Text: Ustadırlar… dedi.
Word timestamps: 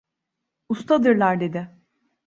Ustadırlar… 0.69 1.39
dedi. 1.39 1.69